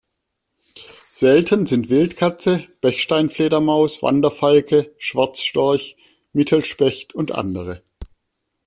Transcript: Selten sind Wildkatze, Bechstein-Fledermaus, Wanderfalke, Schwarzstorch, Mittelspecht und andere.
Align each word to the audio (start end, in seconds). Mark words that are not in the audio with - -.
Selten 1.11 1.67
sind 1.67 1.89
Wildkatze, 1.89 2.65
Bechstein-Fledermaus, 2.81 4.01
Wanderfalke, 4.01 4.95
Schwarzstorch, 4.97 5.95
Mittelspecht 6.33 7.13
und 7.13 7.33
andere. 7.33 7.83